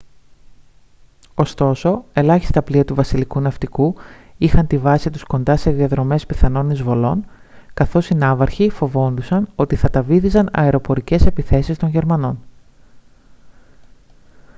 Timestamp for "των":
11.77-11.89